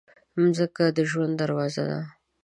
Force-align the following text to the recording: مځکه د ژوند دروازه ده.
مځکه 0.39 0.85
د 0.97 0.99
ژوند 1.09 1.33
دروازه 1.41 1.83
ده. 1.91 2.01